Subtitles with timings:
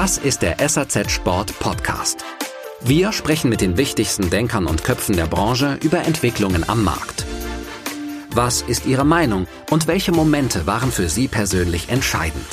[0.00, 2.24] Das ist der SAZ Sport Podcast.
[2.80, 7.26] Wir sprechen mit den wichtigsten Denkern und Köpfen der Branche über Entwicklungen am Markt.
[8.30, 12.46] Was ist Ihre Meinung und welche Momente waren für Sie persönlich entscheidend?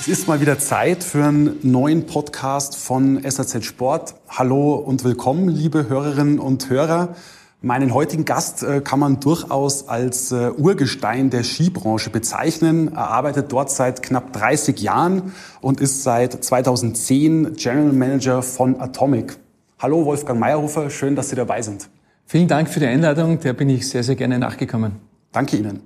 [0.00, 4.14] Es ist mal wieder Zeit für einen neuen Podcast von SAZ Sport.
[4.30, 7.14] Hallo und willkommen, liebe Hörerinnen und Hörer.
[7.62, 12.92] Meinen heutigen Gast äh, kann man durchaus als äh, Urgestein der Skibranche bezeichnen.
[12.94, 19.36] Er arbeitet dort seit knapp 30 Jahren und ist seit 2010 General Manager von Atomic.
[19.78, 21.90] Hallo Wolfgang Meyerhofer, schön, dass Sie dabei sind.
[22.24, 24.92] Vielen Dank für die Einladung, der bin ich sehr, sehr gerne nachgekommen.
[25.30, 25.82] Danke Ihnen.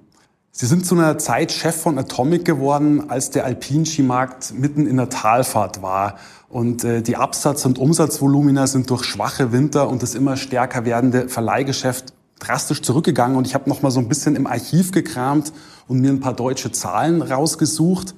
[0.53, 5.09] Sie sind zu einer Zeit Chef von Atomic geworden, als der Alpinskimarkt mitten in der
[5.09, 6.19] Talfahrt war.
[6.55, 11.29] Und äh, die Absatz- und Umsatzvolumina sind durch schwache Winter und das immer stärker werdende
[11.29, 13.37] Verleihgeschäft drastisch zurückgegangen.
[13.37, 15.53] Und ich habe noch mal so ein bisschen im Archiv gekramt
[15.89, 18.15] und mir ein paar deutsche Zahlen rausgesucht.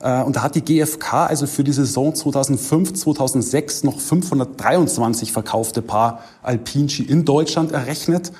[0.00, 5.80] Äh, und da hat die GfK also für die Saison 2005, 2006 noch 523 verkaufte
[5.80, 8.32] Paar Alpinski in Deutschland errechnet.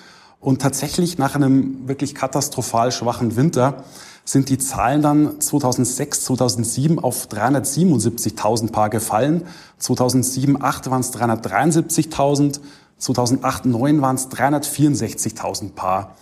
[0.47, 3.83] Und tatsächlich nach einem wirklich katastrophal schwachen Winter
[4.25, 9.43] sind die Zahlen dann 2006, 2007 auf 377.000 Paar gefallen.
[9.79, 12.61] 2007, 8 waren es 373.000.
[12.97, 16.15] 2008, 9 waren es 364.000 Paar.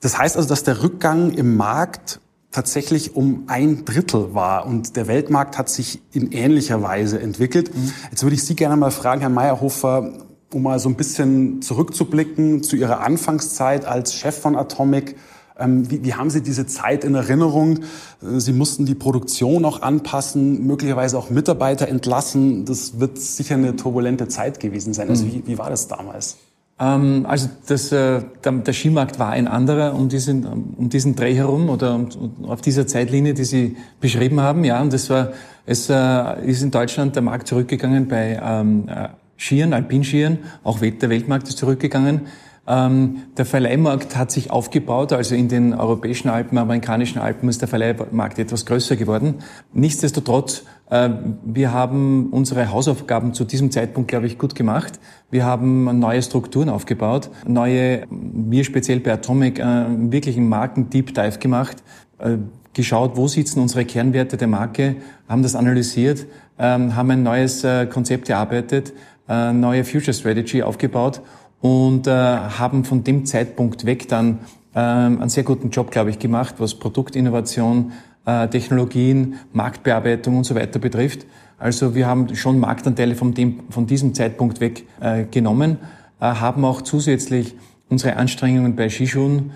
[0.00, 2.18] Das heißt also, dass der Rückgang im Markt
[2.50, 7.72] tatsächlich um ein Drittel war und der Weltmarkt hat sich in ähnlicher Weise entwickelt.
[7.72, 7.92] Mhm.
[8.10, 12.62] Jetzt würde ich Sie gerne mal fragen, Herr Meyerhofer, um mal so ein bisschen zurückzublicken
[12.62, 15.16] zu Ihrer Anfangszeit als Chef von Atomic.
[15.58, 17.80] Ähm, wie, wie, haben Sie diese Zeit in Erinnerung?
[18.22, 22.64] Äh, Sie mussten die Produktion auch anpassen, möglicherweise auch Mitarbeiter entlassen.
[22.64, 25.08] Das wird sicher eine turbulente Zeit gewesen sein.
[25.08, 25.32] Also mhm.
[25.32, 26.36] wie, wie war das damals?
[26.80, 31.34] Ähm, also das, äh, der, der, Skimarkt war ein anderer um diesen, um diesen Dreh
[31.34, 32.08] herum oder um,
[32.46, 34.62] auf dieser Zeitlinie, die Sie beschrieben haben.
[34.64, 35.32] Ja, und das war,
[35.66, 38.88] es äh, ist in Deutschland der Markt zurückgegangen bei ähm,
[39.38, 42.22] Skiern, Alpinskiern, auch der Weltmarkt ist zurückgegangen.
[42.68, 47.68] Ähm, der Verleihmarkt hat sich aufgebaut, also in den europäischen Alpen, amerikanischen Alpen ist der
[47.68, 49.36] Verleihmarkt etwas größer geworden.
[49.72, 51.08] Nichtsdestotrotz, äh,
[51.44, 55.00] wir haben unsere Hausaufgaben zu diesem Zeitpunkt, glaube ich, gut gemacht.
[55.30, 61.38] Wir haben neue Strukturen aufgebaut, neue, wir speziell bei Atomic, äh, wirklich einen Marken-Deep Dive
[61.38, 61.82] gemacht,
[62.18, 62.36] äh,
[62.74, 66.26] geschaut, wo sitzen unsere Kernwerte der Marke, haben das analysiert,
[66.58, 68.92] ähm, haben ein neues äh, Konzept erarbeitet,
[69.28, 71.20] äh, neue Future Strategy aufgebaut
[71.60, 74.40] und äh, haben von dem Zeitpunkt weg dann
[74.74, 77.92] äh, einen sehr guten Job, glaube ich, gemacht, was Produktinnovation,
[78.26, 81.26] äh, Technologien, Marktbearbeitung und so weiter betrifft.
[81.58, 84.84] Also wir haben schon Marktanteile von, dem, von diesem Zeitpunkt weg
[85.32, 85.78] genommen,
[86.20, 87.56] haben auch zusätzlich
[87.88, 89.50] unsere Anstrengungen bei Skischuhen,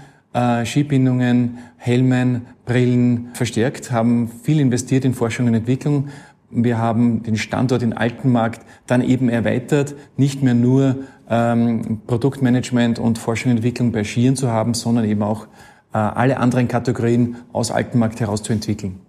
[0.65, 6.09] Skibindungen, Helmen, Brillen verstärkt, haben viel investiert in Forschung und Entwicklung,
[6.53, 10.97] wir haben den Standort in Altenmarkt dann eben erweitert, nicht mehr nur
[11.29, 15.47] ähm, Produktmanagement und Forschung und Entwicklung bei Skiern zu haben, sondern eben auch
[15.93, 19.01] äh, alle anderen Kategorien aus Altenmarkt heraus zu entwickeln.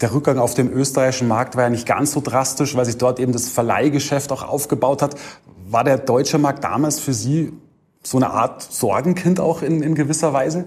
[0.00, 3.20] Der Rückgang auf dem österreichischen Markt war ja nicht ganz so drastisch, weil sich dort
[3.20, 5.16] eben das Verleihgeschäft auch aufgebaut hat.
[5.68, 7.52] War der deutsche Markt damals für Sie
[8.02, 10.64] so eine Art Sorgenkind auch in, in gewisser Weise?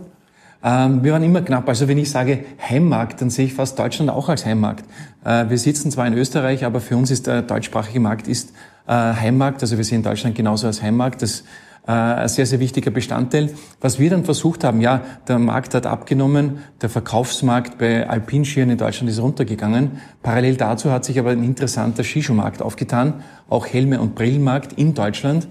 [0.63, 1.67] Ähm, wir waren immer knapp.
[1.67, 4.85] Also wenn ich sage Heimmarkt, dann sehe ich fast Deutschland auch als Heimmarkt.
[5.25, 8.53] Äh, wir sitzen zwar in Österreich, aber für uns ist der deutschsprachige Markt ist
[8.87, 9.61] äh, Heimmarkt.
[9.61, 11.21] Also wir sehen Deutschland genauso als Heimmarkt.
[11.21, 11.43] Das
[11.85, 13.49] äh, ein sehr, sehr wichtiger Bestandteil.
[13.81, 18.77] Was wir dann versucht haben, ja, der Markt hat abgenommen, der Verkaufsmarkt bei Alpinschieren in
[18.77, 19.99] Deutschland ist runtergegangen.
[20.21, 23.15] Parallel dazu hat sich aber ein interessanter Skischuhmarkt aufgetan,
[23.49, 25.47] auch Helme- und Brillenmarkt in Deutschland.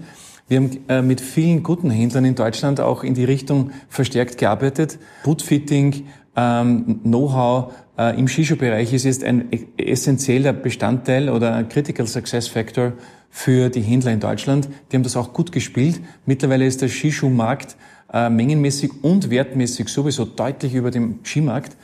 [0.53, 4.99] Wir haben äh, mit vielen guten Händlern in Deutschland auch in die Richtung verstärkt gearbeitet.
[5.23, 6.05] Bootfitting,
[6.35, 12.47] ähm, Know-how äh, im Skischuhbereich ist jetzt ein e-, essentieller Bestandteil oder ein Critical Success
[12.47, 12.93] Factor
[13.31, 14.69] für die Händler in Deutschland.
[14.91, 15.99] Die haben das auch gut gespielt.
[16.27, 17.75] Mittlerweile ist der Skischuhmarkt
[18.13, 21.75] äh, mengenmäßig und wertmäßig sowieso deutlich über dem Skimarkt.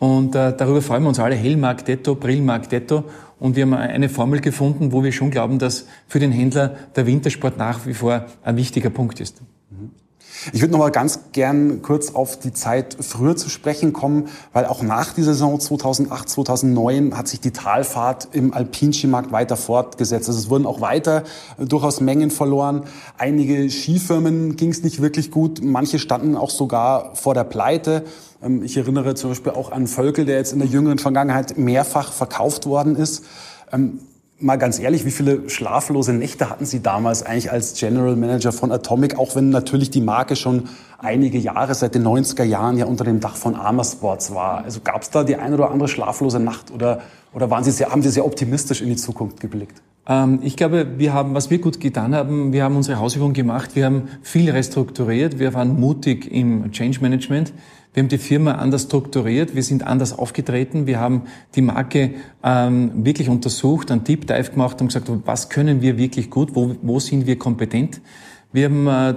[0.00, 1.36] Und äh, darüber freuen wir uns alle.
[1.36, 3.04] Hellmarkt Detto, Brillmarkt Detto.
[3.38, 7.06] Und wir haben eine Formel gefunden, wo wir schon glauben, dass für den Händler der
[7.06, 9.42] Wintersport nach wie vor ein wichtiger Punkt ist.
[9.70, 9.90] Mhm.
[10.52, 14.66] Ich würde noch mal ganz gern kurz auf die Zeit früher zu sprechen kommen, weil
[14.66, 20.28] auch nach dieser Saison 2008, 2009 hat sich die Talfahrt im Alpinskimarkt weiter fortgesetzt.
[20.28, 21.24] Also es wurden auch weiter
[21.58, 22.84] durchaus Mengen verloren.
[23.18, 25.60] Einige Skifirmen ging es nicht wirklich gut.
[25.62, 28.04] Manche standen auch sogar vor der Pleite.
[28.42, 32.12] Ähm, ich erinnere zum Beispiel auch an Völkel, der jetzt in der jüngeren Vergangenheit mehrfach
[32.12, 33.24] verkauft worden ist.
[34.38, 38.70] Mal ganz ehrlich, wie viele schlaflose Nächte hatten Sie damals eigentlich als General Manager von
[38.70, 40.64] Atomic, auch wenn natürlich die Marke schon
[40.98, 44.62] einige Jahre, seit den 90er Jahren ja unter dem Dach von Arma war.
[44.62, 47.00] Also gab es da die eine oder andere schlaflose Nacht oder,
[47.32, 49.80] oder waren Sie sehr, haben Sie sehr optimistisch in die Zukunft geblickt?
[50.06, 53.70] Ähm, ich glaube, wir haben, was wir gut getan haben, wir haben unsere Hausübung gemacht,
[53.74, 57.54] wir haben viel restrukturiert, wir waren mutig im Change Management.
[57.96, 61.22] Wir haben die Firma anders strukturiert, wir sind anders aufgetreten, wir haben
[61.54, 62.10] die Marke
[62.44, 66.76] ähm, wirklich untersucht, einen Deep Dive gemacht und gesagt, was können wir wirklich gut, wo,
[66.82, 68.02] wo sind wir kompetent.
[68.52, 69.14] Wir haben äh,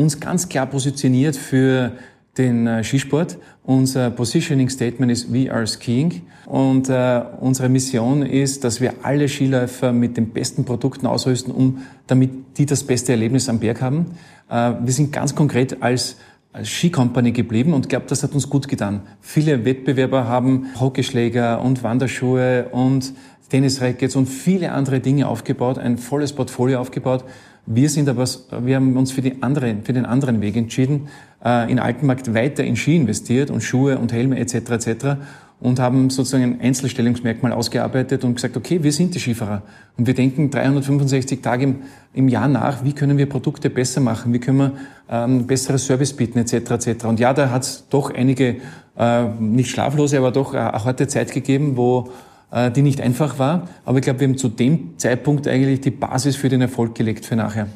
[0.00, 1.92] uns ganz klar positioniert für
[2.38, 3.36] den äh, Skisport.
[3.64, 9.28] Unser Positioning Statement ist We are skiing und äh, unsere Mission ist, dass wir alle
[9.28, 14.06] Skiläufer mit den besten Produkten ausrüsten, um damit die das beste Erlebnis am Berg haben.
[14.48, 16.16] Äh, wir sind ganz konkret als
[16.62, 19.00] Skicompany geblieben und glaube, das hat uns gut getan.
[19.20, 23.14] Viele Wettbewerber haben Hockeyschläger und Wanderschuhe und
[23.48, 27.24] Tennisrackets und viele andere Dinge aufgebaut, ein volles Portfolio aufgebaut.
[27.64, 28.26] Wir sind aber,
[28.60, 31.08] wir haben uns für, die andere, für den anderen Weg entschieden,
[31.44, 34.54] äh, in Altenmarkt weiter in Ski investiert und Schuhe und Helme etc.
[34.54, 35.16] etc
[35.62, 39.62] und haben sozusagen ein Einzelstellungsmerkmal ausgearbeitet und gesagt, okay, wir sind die Skifahrer
[39.96, 41.76] und wir denken 365 Tage im,
[42.12, 44.72] im Jahr nach, wie können wir Produkte besser machen, wie können wir
[45.08, 46.72] ähm, bessere Service bieten etc.
[46.72, 47.04] etc.
[47.04, 48.56] Und ja, da hat es doch einige,
[48.98, 52.10] äh, nicht schlaflose, aber doch eine harte Zeit gegeben, wo
[52.50, 53.68] äh, die nicht einfach war.
[53.84, 57.24] Aber ich glaube, wir haben zu dem Zeitpunkt eigentlich die Basis für den Erfolg gelegt
[57.24, 57.68] für nachher.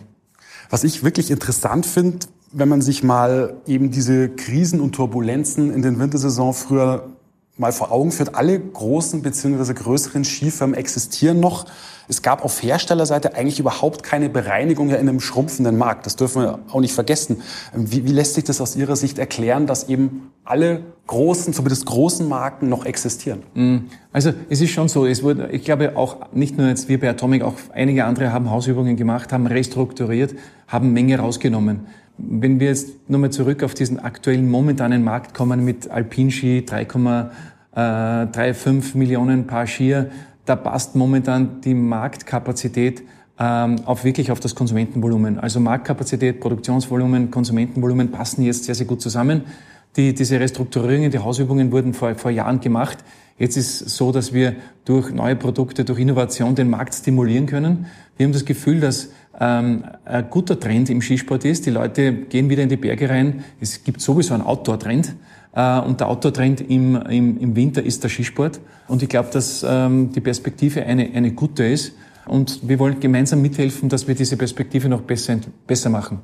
[0.70, 2.18] Was ich wirklich interessant finde,
[2.50, 7.15] wenn man sich mal eben diese Krisen und Turbulenzen in den Wintersaison früher
[7.56, 9.72] mal vor Augen führt, alle großen bzw.
[9.72, 11.66] größeren Skifirmen existieren noch.
[12.08, 16.06] Es gab auf Herstellerseite eigentlich überhaupt keine Bereinigung in einem schrumpfenden Markt.
[16.06, 17.42] Das dürfen wir auch nicht vergessen.
[17.74, 22.28] Wie, wie lässt sich das aus Ihrer Sicht erklären, dass eben alle großen, zumindest großen
[22.28, 23.42] Marken noch existieren?
[23.54, 23.76] Mm.
[24.12, 27.10] Also es ist schon so, es wurde, ich glaube auch nicht nur jetzt wir bei
[27.10, 30.34] Atomic, auch einige andere haben Hausübungen gemacht, haben restrukturiert,
[30.68, 31.86] haben Menge rausgenommen.
[32.18, 39.46] Wenn wir jetzt nochmal zurück auf diesen aktuellen momentanen Markt kommen mit Alpinski 3,35 Millionen
[39.46, 40.10] Paar Skier,
[40.46, 43.02] da passt momentan die Marktkapazität
[43.38, 45.38] ähm, auf wirklich auf das Konsumentenvolumen.
[45.38, 49.42] Also Marktkapazität, Produktionsvolumen, Konsumentenvolumen passen jetzt sehr, sehr gut zusammen.
[49.96, 53.04] Die, diese Restrukturierungen, die Hausübungen wurden vor, vor Jahren gemacht.
[53.38, 57.86] Jetzt ist es so, dass wir durch neue Produkte, durch Innovation den Markt stimulieren können.
[58.16, 61.66] Wir haben das Gefühl, dass ähm, ein guter Trend im Skisport ist.
[61.66, 63.44] Die Leute gehen wieder in die Berge rein.
[63.60, 65.14] Es gibt sowieso einen Outdoor-Trend.
[65.54, 68.60] Äh, und der Outdoor-Trend im, im, im Winter ist der Skisport.
[68.88, 71.92] Und ich glaube, dass ähm, die Perspektive eine, eine gute ist.
[72.26, 76.18] Und wir wollen gemeinsam mithelfen, dass wir diese Perspektive noch besser, besser machen.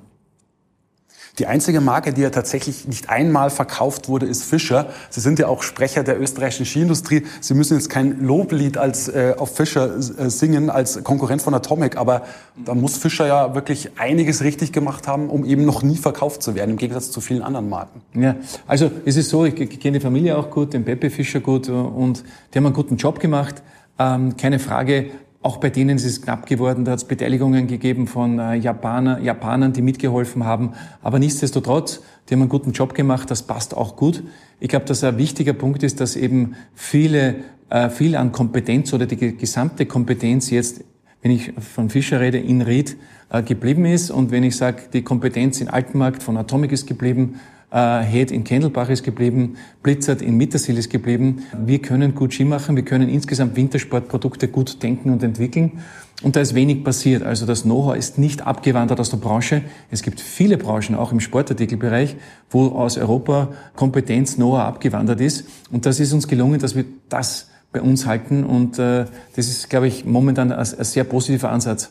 [1.39, 4.89] Die einzige Marke, die ja tatsächlich nicht einmal verkauft wurde, ist Fischer.
[5.09, 7.25] Sie sind ja auch Sprecher der österreichischen Skiindustrie.
[7.41, 11.97] Sie müssen jetzt kein Loblied als, äh, auf Fischer äh, singen als Konkurrent von Atomic,
[11.97, 12.23] aber
[12.63, 16.55] da muss Fischer ja wirklich einiges richtig gemacht haben, um eben noch nie verkauft zu
[16.55, 18.03] werden, im Gegensatz zu vielen anderen Marken.
[18.13, 18.37] Ja,
[18.67, 22.25] also es ist so, ich, kenne die Familie auch gut, den Pepe Fischer gut und
[22.53, 23.63] die haben einen guten Job gemacht.
[23.99, 25.07] Ähm, keine Frage,
[25.43, 26.85] auch bei denen ist es knapp geworden.
[26.85, 30.73] Da hat es Beteiligungen gegeben von äh, Japaner, Japanern, die mitgeholfen haben.
[31.03, 33.31] Aber nichtsdestotrotz, die haben einen guten Job gemacht.
[33.31, 34.23] Das passt auch gut.
[34.61, 37.37] Ich glaube, dass ein wichtiger Punkt ist, dass eben viele,
[37.71, 40.85] äh, viel an Kompetenz oder die gesamte Kompetenz jetzt,
[41.23, 42.97] wenn ich von Fischer rede, in Ried
[43.31, 44.13] äh, geblieben ist.
[44.13, 47.41] Und wenn ich sage, die Kompetenz in Altenmarkt von Atomic ist geblieben,
[47.73, 51.45] Head in Kendelbach ist geblieben, Blitzert in Mittersil ist geblieben.
[51.57, 55.81] Wir können gut Ski machen, wir können insgesamt Wintersportprodukte gut denken und entwickeln.
[56.23, 57.23] Und da ist wenig passiert.
[57.23, 59.63] Also das Know-how ist nicht abgewandert aus der Branche.
[59.91, 62.17] Es gibt viele Branchen, auch im Sportartikelbereich,
[62.51, 65.47] wo aus Europa Kompetenz, Know-how abgewandert ist.
[65.71, 68.45] Und das ist uns gelungen, dass wir das bei uns halten.
[68.45, 71.91] Und äh, das ist, glaube ich, momentan ein, ein sehr positiver Ansatz.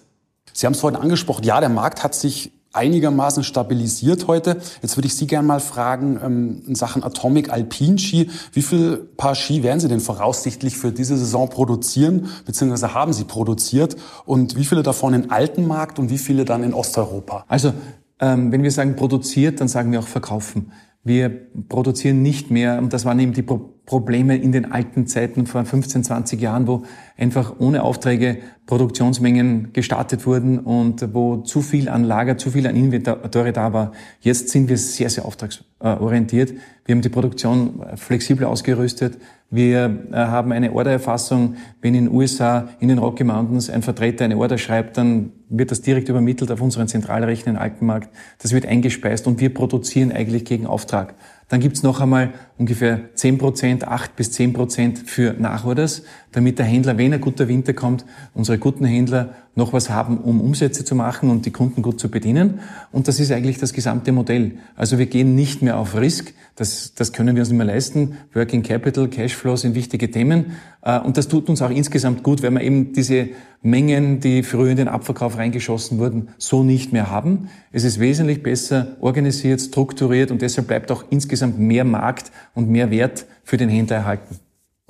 [0.54, 1.44] Sie haben es vorhin angesprochen.
[1.44, 4.58] Ja, der Markt hat sich einigermaßen stabilisiert heute.
[4.82, 8.98] Jetzt würde ich Sie gerne mal fragen, ähm, in Sachen Atomic Alpin Ski, wie viel
[9.18, 14.56] Paar Ski werden Sie denn voraussichtlich für diese Saison produzieren, beziehungsweise haben Sie produziert und
[14.56, 17.46] wie viele davon in Altenmarkt und wie viele dann in Osteuropa?
[17.48, 17.74] Also,
[18.20, 20.72] ähm, wenn wir sagen produziert, dann sagen wir auch verkaufen.
[21.04, 21.30] Wir
[21.68, 26.04] produzieren nicht mehr, und das waren eben die Probleme in den alten Zeiten vor 15,
[26.04, 26.84] 20 Jahren, wo
[27.18, 32.76] einfach ohne Aufträge Produktionsmengen gestartet wurden und wo zu viel an Lager, zu viel an
[32.76, 33.94] Inventory da war.
[34.20, 36.54] Jetzt sind wir sehr, sehr auftragsorientiert.
[36.86, 39.18] Wir haben die Produktion flexibel ausgerüstet.
[39.54, 41.58] Wir äh, haben eine Ordererfassung.
[41.82, 45.72] Wenn in den USA, in den Rocky Mountains ein Vertreter eine Order schreibt, dann wird
[45.72, 48.10] das direkt übermittelt auf unseren Zentralrechner in Altenmarkt.
[48.42, 51.16] Das wird eingespeist und wir produzieren eigentlich gegen Auftrag.
[51.50, 52.30] Dann gibt's noch einmal
[52.62, 57.48] ungefähr 10 Prozent, 8 bis 10 Prozent für Nachorders, damit der Händler, wenn ein guter
[57.48, 61.82] Winter kommt, unsere guten Händler noch was haben, um Umsätze zu machen und die Kunden
[61.82, 62.60] gut zu bedienen.
[62.92, 64.54] Und das ist eigentlich das gesamte Modell.
[64.76, 66.34] Also wir gehen nicht mehr auf Risk.
[66.56, 68.18] Das, das können wir uns nicht mehr leisten.
[68.34, 70.58] Working Capital, Cashflow sind wichtige Themen.
[70.84, 73.30] Äh, und das tut uns auch insgesamt gut, weil wir eben diese
[73.62, 77.50] Mengen, die früher in den Abverkauf reingeschossen wurden, so nicht mehr haben.
[77.72, 82.92] Es ist wesentlich besser organisiert, strukturiert und deshalb bleibt auch insgesamt mehr Markt und mehr
[82.92, 84.40] Wert für den Händler erhalten.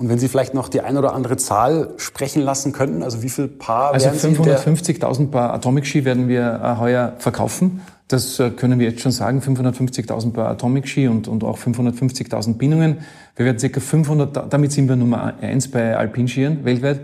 [0.01, 3.29] Und wenn Sie vielleicht noch die eine oder andere Zahl sprechen lassen könnten, also wie
[3.29, 7.81] viel Paar Also 550.000 Paar Atomic Ski werden wir äh, heuer verkaufen.
[8.07, 9.41] Das äh, können wir jetzt schon sagen.
[9.41, 12.97] 550.000 Paar Atomic Ski und, und auch 550.000 Bindungen.
[13.35, 13.79] Wir werden ca.
[13.79, 17.01] 500, damit sind wir Nummer eins bei Alpinskiern weltweit.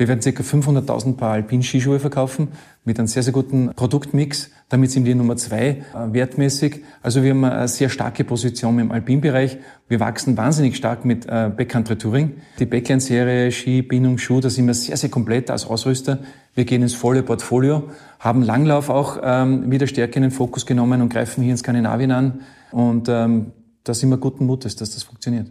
[0.00, 0.30] Wir werden ca.
[0.30, 2.48] 500.000 Paar Alpin-Skischuhe verkaufen
[2.86, 4.48] mit einem sehr, sehr guten Produktmix.
[4.70, 6.82] Damit sind wir Nummer zwei äh, wertmäßig.
[7.02, 9.58] Also wir haben eine sehr starke Position im Alpinbereich.
[9.88, 12.32] Wir wachsen wahnsinnig stark mit äh, Backcountry Touring.
[12.58, 16.20] Die Backline-Serie, Ski, Bindung, Schuh, da sind wir sehr, sehr komplett als Ausrüster.
[16.54, 17.90] Wir gehen ins volle Portfolio,
[18.20, 22.10] haben Langlauf auch ähm, wieder stärker in den Fokus genommen und greifen hier in Skandinavien
[22.10, 22.40] an.
[22.72, 23.52] Und ähm,
[23.84, 25.48] da sind wir guten Mutes, dass das funktioniert.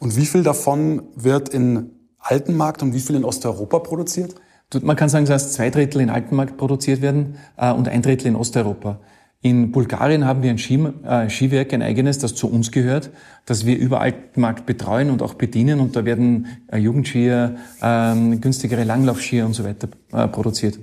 [0.00, 4.34] Und wie viel davon wird in Altenmarkt und wie viel in Osteuropa produziert?
[4.80, 8.36] Man kann sagen, dass zwei Drittel in Altenmarkt produziert werden äh, und ein Drittel in
[8.36, 9.00] Osteuropa.
[9.44, 13.10] In Bulgarien haben wir ein Ski, äh, Skiwerk, ein eigenes, das zu uns gehört,
[13.44, 15.80] das wir über Altenmarkt betreuen und auch bedienen.
[15.80, 20.78] Und da werden äh, Jugendskier, äh, günstigere Langlaufskier und so weiter äh, produziert.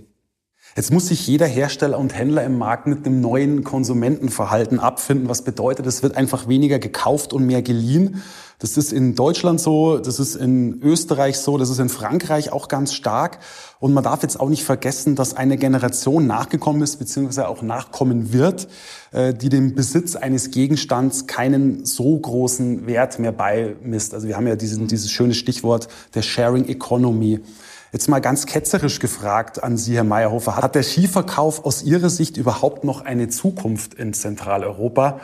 [0.76, 5.28] Jetzt muss sich jeder Hersteller und Händler im Markt mit einem neuen Konsumentenverhalten abfinden.
[5.28, 8.22] Was bedeutet, es wird einfach weniger gekauft und mehr geliehen.
[8.60, 12.68] Das ist in Deutschland so, das ist in Österreich so, das ist in Frankreich auch
[12.68, 13.40] ganz stark.
[13.80, 18.34] Und man darf jetzt auch nicht vergessen, dass eine Generation nachgekommen ist, beziehungsweise auch nachkommen
[18.34, 18.68] wird,
[19.12, 24.14] äh, die dem Besitz eines Gegenstands keinen so großen Wert mehr beimisst.
[24.14, 27.40] Also wir haben ja diesen, dieses schöne Stichwort der Sharing Economy.
[27.92, 30.56] Jetzt mal ganz ketzerisch gefragt an Sie, Herr Meyerhofer.
[30.56, 35.20] Hat der Skiverkauf aus Ihrer Sicht überhaupt noch eine Zukunft in Zentraleuropa?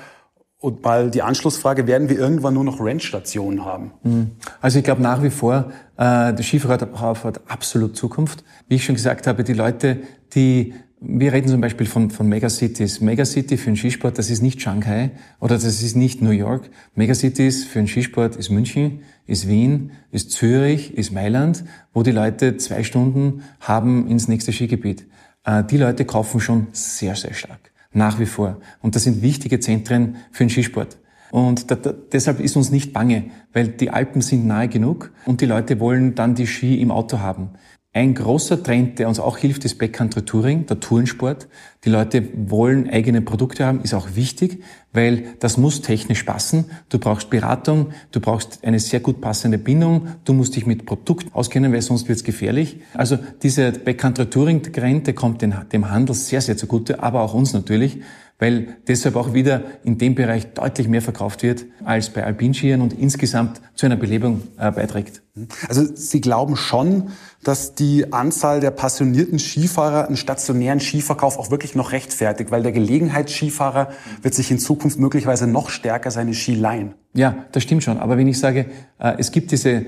[0.58, 3.92] Und mal die Anschlussfrage, werden wir irgendwann nur noch Rentstationen haben?
[4.02, 4.32] Mhm.
[4.62, 8.44] Also ich glaube nach wie vor, äh, der Skiverkauf hat absolut Zukunft.
[8.68, 10.00] Wie ich schon gesagt habe, die Leute,
[10.34, 10.74] die
[11.08, 13.02] wir reden zum Beispiel von, von Megacities.
[13.02, 16.70] Megacity für den Skisport, das ist nicht Shanghai oder das ist nicht New York.
[16.96, 22.58] Megacities für den Skisport ist München, ist Wien, ist Zürich, ist Mailand, wo die Leute
[22.58, 25.06] zwei Stunden haben ins nächste Skigebiet.
[25.44, 27.72] Äh, die Leute kaufen schon sehr, sehr stark.
[27.94, 28.60] Nach wie vor.
[28.82, 30.98] Und das sind wichtige Zentren für den Skisport.
[31.32, 35.42] Und da, da, deshalb ist uns nicht bange, weil die Alpen sind nahe genug und
[35.42, 37.50] die Leute wollen dann die Ski im Auto haben.
[37.96, 41.48] Ein großer Trend, der uns auch hilft, ist Backcountry Touring, der Tourensport.
[41.86, 44.62] Die Leute wollen eigene Produkte haben, ist auch wichtig,
[44.92, 46.66] weil das muss technisch passen.
[46.90, 51.34] Du brauchst Beratung, du brauchst eine sehr gut passende Bindung, du musst dich mit Produkt
[51.34, 52.82] auskennen, weil sonst wird es gefährlich.
[52.96, 57.54] Also diese Backcountry Touring Trend, der kommt dem Handel sehr, sehr zugute, aber auch uns
[57.54, 58.02] natürlich,
[58.38, 62.94] weil deshalb auch wieder in dem Bereich deutlich mehr verkauft wird als bei Alpinskiern und
[62.94, 65.22] insgesamt zu einer Belebung äh, beiträgt.
[65.68, 67.12] Also Sie glauben schon,
[67.44, 72.72] dass die Anzahl der passionierten Skifahrer einen stationären Skiverkauf auch wirklich noch rechtfertigt, weil der
[72.72, 73.90] Gelegenheitsskifahrer
[74.22, 76.96] wird sich in Zukunft möglicherweise noch stärker seine Ski leihen.
[77.14, 78.00] Ja, das stimmt schon.
[78.00, 78.66] Aber wenn ich sage,
[79.00, 79.86] äh, es gibt diese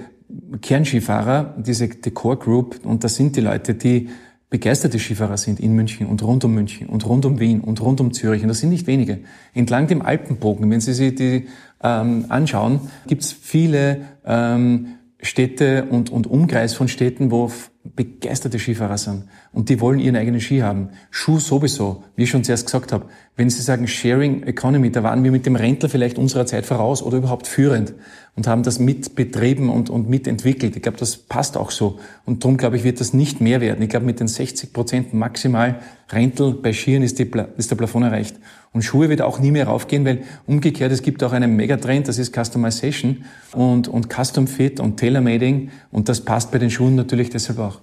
[0.62, 4.10] Kernskifahrer, diese die Core Group, und das sind die Leute, die
[4.50, 8.00] begeisterte Skifahrer sind in München und rund um München und rund um Wien und rund
[8.00, 9.20] um Zürich, und das sind nicht wenige,
[9.54, 11.48] entlang dem Alpenbogen, wenn Sie sich die
[11.84, 17.52] ähm, anschauen, gibt es viele ähm, Städte und, und Umkreis von Städten, wo
[17.84, 20.90] begeisterte Skifahrer sind und die wollen ihren eigenen Ski haben.
[21.10, 23.06] Schuh sowieso, wie ich schon zuerst gesagt habe.
[23.36, 27.02] Wenn Sie sagen Sharing Economy, da waren wir mit dem Rentler vielleicht unserer Zeit voraus
[27.02, 27.94] oder überhaupt führend
[28.36, 30.76] und haben das mitbetrieben und, und mitentwickelt.
[30.76, 32.00] Ich glaube, das passt auch so.
[32.26, 33.82] Und darum, glaube ich, wird das nicht mehr werden.
[33.82, 38.06] Ich glaube, mit den 60 Prozent maximal Rental bei Skiern ist, die, ist der Plafond
[38.06, 38.36] erreicht.
[38.74, 42.20] Und Schuhe wird auch nie mehr raufgehen, weil umgekehrt, es gibt auch einen Megatrend, das
[42.20, 45.72] ist Customization und, und Custom Fit und Tailor-Mading.
[45.92, 47.82] Und das passt bei den Schuhen natürlich deshalb auch.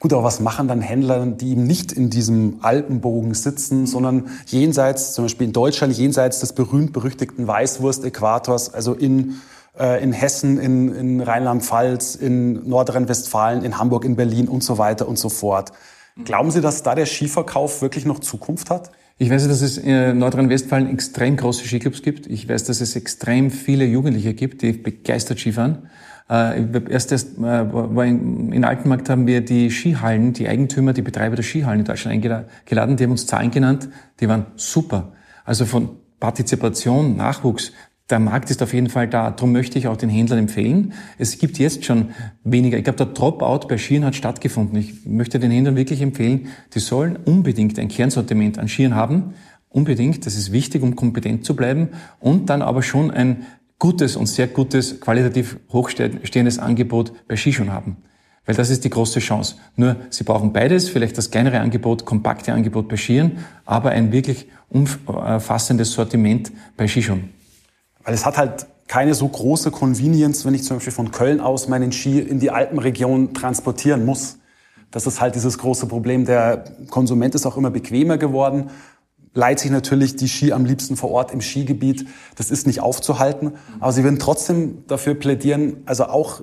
[0.00, 5.12] Gut, aber was machen dann Händler, die eben nicht in diesem Alpenbogen sitzen, sondern jenseits,
[5.12, 9.36] zum Beispiel in Deutschland, jenseits des berühmt-berüchtigten Weißwurst-Äquators, also in
[9.78, 15.08] äh, in Hessen, in, in Rheinland-Pfalz, in Nordrhein-Westfalen, in Hamburg, in Berlin und so weiter
[15.08, 15.72] und so fort.
[16.24, 18.90] Glauben Sie, dass da der Skiverkauf wirklich noch Zukunft hat?
[19.18, 22.26] Ich weiß, dass es in Nordrhein-Westfalen extrem große Skiclubs gibt.
[22.26, 25.88] Ich weiß, dass es extrem viele Jugendliche gibt, die begeistert Skifahren.
[26.30, 31.02] Äh, erst erst äh, war in, in Altenmarkt haben wir die Skihallen, die Eigentümer, die
[31.02, 32.96] Betreiber der Skihallen in Deutschland eingeladen.
[32.96, 33.88] Die haben uns Zahlen genannt,
[34.20, 35.12] die waren super.
[35.44, 37.72] Also von Partizipation, Nachwuchs,
[38.12, 39.30] der Markt ist auf jeden Fall da.
[39.30, 40.92] Darum möchte ich auch den Händlern empfehlen.
[41.18, 42.10] Es gibt jetzt schon
[42.44, 42.76] weniger.
[42.76, 44.78] Ich glaube, der Dropout bei Skiern hat stattgefunden.
[44.78, 49.34] Ich möchte den Händlern wirklich empfehlen, die sollen unbedingt ein Kernsortiment an Skiern haben.
[49.70, 50.26] Unbedingt.
[50.26, 51.88] Das ist wichtig, um kompetent zu bleiben.
[52.20, 53.46] Und dann aber schon ein
[53.82, 57.96] gutes und sehr gutes, qualitativ hochstehendes Angebot bei Skischuhen haben.
[58.46, 59.56] Weil das ist die große Chance.
[59.74, 64.46] Nur, Sie brauchen beides, vielleicht das kleinere Angebot, kompakte Angebot bei Skiern, aber ein wirklich
[64.68, 67.30] umfassendes Sortiment bei Skischuhen.
[68.04, 71.66] Weil es hat halt keine so große Convenience, wenn ich zum Beispiel von Köln aus
[71.66, 74.38] meinen Ski in die Alpenregion transportieren muss.
[74.92, 76.24] Das ist halt dieses große Problem.
[76.24, 78.70] Der Konsument ist auch immer bequemer geworden,
[79.34, 82.06] leiht sich natürlich die Ski am liebsten vor Ort im Skigebiet.
[82.36, 83.52] Das ist nicht aufzuhalten.
[83.80, 86.42] Aber sie würden trotzdem dafür plädieren, also auch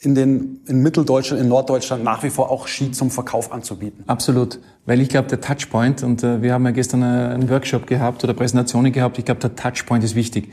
[0.00, 4.04] in, den, in Mitteldeutschland, in Norddeutschland nach wie vor auch Ski zum Verkauf anzubieten.
[4.06, 8.22] Absolut, weil ich glaube, der Touchpoint, und äh, wir haben ja gestern einen Workshop gehabt
[8.22, 10.52] oder Präsentationen gehabt, ich glaube, der Touchpoint ist wichtig.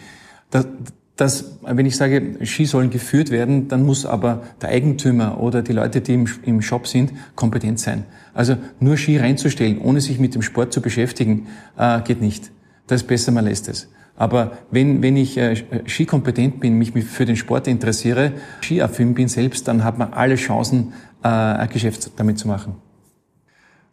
[0.49, 0.67] Das,
[1.15, 5.73] das, wenn ich sage, Ski sollen geführt werden, dann muss aber der Eigentümer oder die
[5.73, 8.05] Leute, die im, im Shop sind, kompetent sein.
[8.33, 12.51] Also nur Ski reinzustellen, ohne sich mit dem Sport zu beschäftigen, äh, geht nicht.
[12.87, 13.89] Das ist besser, man lässt es.
[14.15, 15.55] Aber wenn, wenn ich äh,
[15.87, 20.93] skikompetent bin, mich für den Sport interessiere, skiaffin bin selbst, dann hat man alle Chancen,
[21.23, 22.75] äh, ein Geschäft damit zu machen.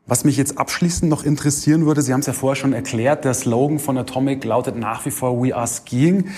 [0.08, 3.34] Was mich jetzt abschließend noch interessieren würde, Sie haben es ja vorher schon erklärt, der
[3.34, 6.30] Slogan von Atomic lautet nach wie vor We are skiing.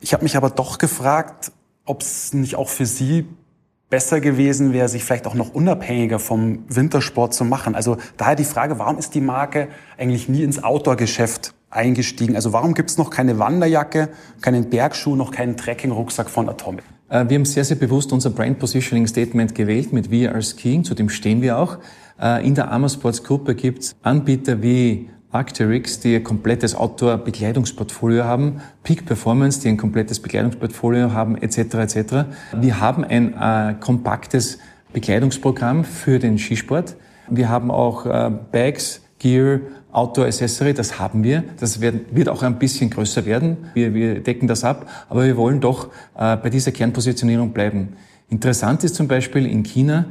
[0.00, 1.50] Ich habe mich aber doch gefragt,
[1.86, 3.26] ob es nicht auch für Sie
[3.88, 7.74] besser gewesen wäre, sich vielleicht auch noch unabhängiger vom Wintersport zu machen.
[7.74, 12.36] Also daher die Frage, warum ist die Marke eigentlich nie ins Outdoor-Geschäft eingestiegen?
[12.36, 14.10] Also warum gibt es noch keine Wanderjacke,
[14.42, 16.84] keinen Bergschuh, noch keinen Trekking-Rucksack von Atomic?
[17.08, 20.84] Äh, wir haben sehr, sehr bewusst unser Brand Positioning Statement gewählt mit We Are Skiing,
[20.84, 21.78] zu dem stehen wir auch.
[22.24, 28.62] Äh, in der Amersports Gruppe gibt es Anbieter wie Arcteryx, die ein komplettes Outdoor-Bekleidungsportfolio haben,
[28.82, 31.58] Peak Performance, die ein komplettes Bekleidungsportfolio haben, etc.
[31.74, 32.14] etc.
[32.56, 34.58] Wir haben ein äh, kompaktes
[34.92, 36.96] Bekleidungsprogramm für den Skisport.
[37.28, 39.60] Wir haben auch äh, Bags, Gear,
[39.92, 41.44] Outdoor Accessory, das haben wir.
[41.58, 43.56] Das wird, wird auch ein bisschen größer werden.
[43.74, 47.96] Wir, wir decken das ab, aber wir wollen doch äh, bei dieser Kernpositionierung bleiben.
[48.28, 50.06] Interessant ist zum Beispiel in China,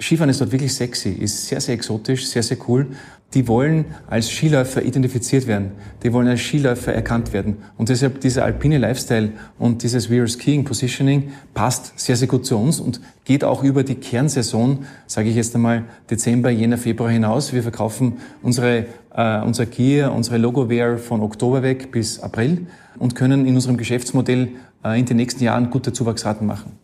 [0.00, 2.88] Skifahren ist dort wirklich sexy, ist sehr, sehr exotisch, sehr, sehr cool.
[3.32, 5.72] Die wollen als Skiläufer identifiziert werden.
[6.02, 7.58] Die wollen als Skiläufer erkannt werden.
[7.76, 12.44] Und deshalb dieser alpine Lifestyle und dieses We are Skiing Positioning passt sehr, sehr gut
[12.44, 17.10] zu uns und geht auch über die Kernsaison, sage ich jetzt einmal, Dezember, Jänner, Februar
[17.10, 17.52] hinaus.
[17.52, 22.66] Wir verkaufen unsere, äh, unser Gear, unsere Logo-Wear von Oktober weg bis April
[22.98, 24.48] und können in unserem Geschäftsmodell
[24.84, 26.83] äh, in den nächsten Jahren gute Zuwachsraten machen.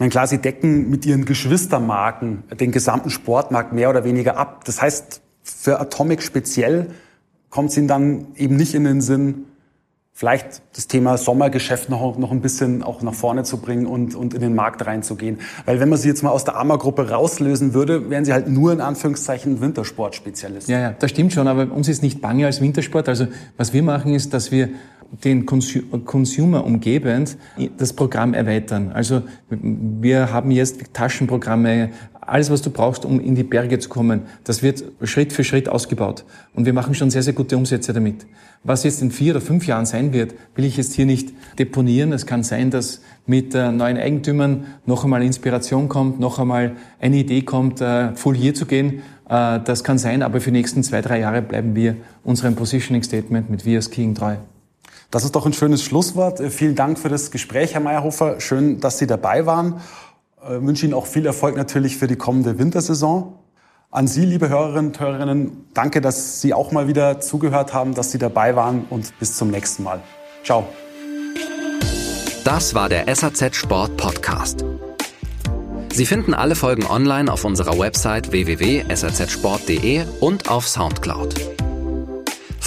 [0.00, 4.64] Meine, klar, sie decken mit ihren Geschwistermarken den gesamten Sportmarkt mehr oder weniger ab.
[4.64, 6.86] Das heißt, für Atomic speziell
[7.50, 9.44] kommt es ihnen dann eben nicht in den Sinn,
[10.14, 14.32] vielleicht das Thema Sommergeschäft noch, noch ein bisschen auch nach vorne zu bringen und, und
[14.32, 15.38] in den Markt reinzugehen.
[15.66, 18.72] Weil wenn man sie jetzt mal aus der AMA-Gruppe rauslösen würde, wären sie halt nur
[18.72, 20.66] in Anführungszeichen Wintersportspezialist.
[20.70, 23.06] Ja, ja, das stimmt schon, aber uns ist nicht bange als Wintersport.
[23.06, 23.26] Also
[23.58, 24.70] was wir machen ist, dass wir
[25.24, 27.36] den Consumer umgebend
[27.76, 28.92] das Programm erweitern.
[28.92, 31.90] Also wir haben jetzt Taschenprogramme,
[32.30, 35.68] alles, was du brauchst, um in die Berge zu kommen, das wird Schritt für Schritt
[35.68, 36.24] ausgebaut.
[36.54, 38.26] Und wir machen schon sehr, sehr gute Umsätze damit.
[38.62, 42.12] Was jetzt in vier oder fünf Jahren sein wird, will ich jetzt hier nicht deponieren.
[42.12, 47.16] Es kann sein, dass mit äh, neuen Eigentümern noch einmal Inspiration kommt, noch einmal eine
[47.16, 49.02] Idee kommt, äh, full hier zu gehen.
[49.28, 53.02] Äh, das kann sein, aber für die nächsten zwei, drei Jahre bleiben wir unserem Positioning
[53.02, 54.36] Statement mit Wir Skiing treu.
[55.10, 56.40] Das ist doch ein schönes Schlusswort.
[56.40, 58.40] Äh, vielen Dank für das Gespräch, Herr Meyerhofer.
[58.40, 59.80] Schön, dass Sie dabei waren.
[60.42, 63.34] Ich äh, wünsche Ihnen auch viel Erfolg natürlich für die kommende Wintersaison.
[63.90, 68.12] An Sie, liebe Hörerinnen und Hörerinnen, danke, dass Sie auch mal wieder zugehört haben, dass
[68.12, 70.00] Sie dabei waren und bis zum nächsten Mal.
[70.44, 70.64] Ciao.
[72.44, 74.64] Das war der SAZ Sport Podcast.
[75.92, 81.59] Sie finden alle Folgen online auf unserer Website www.sazsport.de und auf Soundcloud.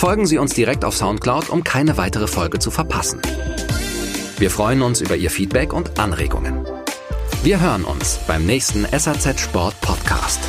[0.04, 3.22] Folgen Sie uns direkt auf Soundcloud, um keine weitere Folge zu verpassen.
[4.38, 6.66] Wir freuen uns über Ihr Feedback und Anregungen.
[7.42, 10.42] Wir hören uns beim nächsten SAZ Sport Podcast.